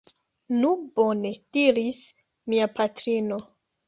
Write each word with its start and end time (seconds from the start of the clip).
Nu 0.61 0.69
bone, 0.95 1.31
diris 1.57 1.99
mia 2.53 2.69
patrino. 2.81 3.39